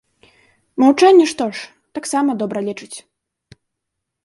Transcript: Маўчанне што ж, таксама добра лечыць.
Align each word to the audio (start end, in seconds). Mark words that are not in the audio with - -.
Маўчанне 0.83 1.27
што 1.33 1.45
ж, 1.59 1.69
таксама 1.99 2.31
добра 2.41 2.59
лечыць. 2.71 2.93